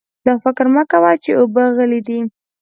دا 0.25 0.33
فکر 0.43 0.65
مه 0.75 0.83
کوه 0.91 1.11
چې 1.23 1.31
اوبه 1.39 1.63
غلې 1.75 1.99
دي. 2.07 2.19